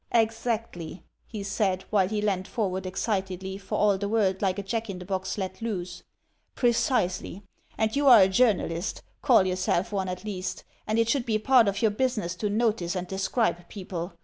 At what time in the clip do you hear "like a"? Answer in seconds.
4.41-4.63